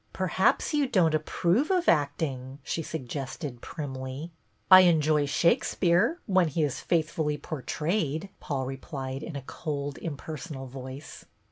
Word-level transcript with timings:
"Perhaps 0.13 0.73
you 0.73 0.87
don't 0.87 1.13
approve 1.13 1.69
of 1.69 1.87
acting," 1.87 2.57
she 2.63 2.81
suggested 2.81 3.61
primly." 3.61 4.31
I 4.71 4.79
enjoy 4.79 5.27
Shakespeare, 5.27 6.17
when 6.25 6.47
he 6.47 6.63
is 6.63 6.79
faith 6.79 7.11
fully 7.11 7.37
portrayed," 7.37 8.29
Paul 8.39 8.65
replied 8.65 9.21
in 9.21 9.35
a 9.35 9.43
cold, 9.43 9.99
impersonal 9.99 10.65
voice. 10.65 11.25